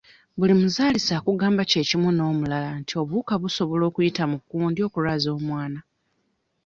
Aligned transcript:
Buli 0.37 0.53
muzaalisa 0.61 1.11
akugamba 1.19 1.61
kye 1.69 1.81
kimu 1.89 2.09
n'omulala 2.13 2.69
nti 2.79 2.93
obuwuka 3.01 3.33
busobola 3.41 3.83
okuyita 3.89 4.23
mu 4.31 4.37
kundi 4.49 4.79
okulwaza 4.87 5.29
omwana. 5.37 5.79